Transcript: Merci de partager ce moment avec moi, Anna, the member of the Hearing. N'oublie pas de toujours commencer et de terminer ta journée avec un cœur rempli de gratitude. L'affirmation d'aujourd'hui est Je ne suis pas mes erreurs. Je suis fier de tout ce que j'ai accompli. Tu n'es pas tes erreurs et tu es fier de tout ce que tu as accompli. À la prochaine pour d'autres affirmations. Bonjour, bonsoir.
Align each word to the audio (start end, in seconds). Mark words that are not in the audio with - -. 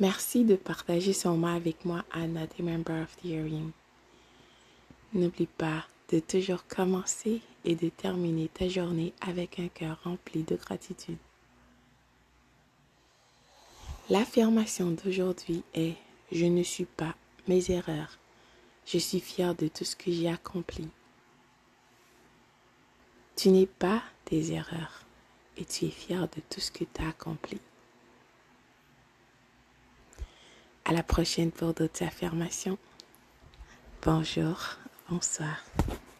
Merci 0.00 0.44
de 0.44 0.56
partager 0.56 1.12
ce 1.12 1.28
moment 1.28 1.54
avec 1.54 1.84
moi, 1.84 2.04
Anna, 2.10 2.48
the 2.48 2.60
member 2.60 3.00
of 3.00 3.16
the 3.18 3.26
Hearing. 3.26 3.70
N'oublie 5.12 5.46
pas 5.46 5.84
de 6.10 6.18
toujours 6.18 6.66
commencer 6.66 7.40
et 7.64 7.76
de 7.76 7.88
terminer 7.90 8.48
ta 8.48 8.68
journée 8.68 9.12
avec 9.20 9.60
un 9.60 9.68
cœur 9.68 10.00
rempli 10.02 10.42
de 10.42 10.56
gratitude. 10.56 11.18
L'affirmation 14.10 14.90
d'aujourd'hui 14.90 15.62
est 15.74 15.94
Je 16.32 16.46
ne 16.46 16.64
suis 16.64 16.86
pas 16.86 17.14
mes 17.46 17.70
erreurs. 17.70 18.18
Je 18.86 18.98
suis 18.98 19.20
fier 19.20 19.54
de 19.54 19.68
tout 19.68 19.84
ce 19.84 19.94
que 19.94 20.10
j'ai 20.10 20.28
accompli. 20.28 20.88
Tu 23.36 23.50
n'es 23.50 23.66
pas 23.66 24.02
tes 24.24 24.52
erreurs 24.52 25.04
et 25.56 25.64
tu 25.64 25.86
es 25.86 25.90
fier 25.90 26.22
de 26.22 26.40
tout 26.50 26.60
ce 26.60 26.72
que 26.72 26.82
tu 26.84 27.00
as 27.00 27.10
accompli. 27.10 27.60
À 30.86 30.92
la 30.92 31.02
prochaine 31.02 31.50
pour 31.50 31.72
d'autres 31.72 32.04
affirmations. 32.04 32.76
Bonjour, 34.02 34.58
bonsoir. 35.08 35.64